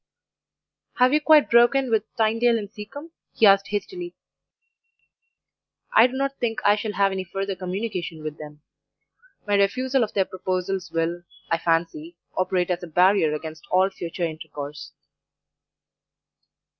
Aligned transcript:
"'Have 0.95 1.13
you 1.13 1.21
quite 1.21 1.47
broken 1.51 1.91
with 1.91 2.03
Tynedale 2.17 2.57
and 2.57 2.71
Seacombe?' 2.71 3.11
he 3.35 3.45
asked 3.45 3.67
hastily. 3.67 4.15
"'I 5.93 6.07
do 6.07 6.13
not 6.13 6.35
think 6.39 6.59
I 6.65 6.75
shall 6.75 6.93
have 6.93 7.11
any 7.11 7.23
further 7.23 7.55
communication 7.55 8.23
with 8.23 8.39
them; 8.39 8.61
my 9.45 9.53
refusal 9.53 10.03
of 10.03 10.13
their 10.15 10.25
proposals 10.25 10.89
will, 10.91 11.21
I 11.51 11.59
fancy, 11.59 12.15
operate 12.35 12.71
as 12.71 12.81
a 12.81 12.87
barrier 12.87 13.31
against 13.35 13.67
all 13.69 13.91
future 13.91 14.23
intercourse. 14.25 14.91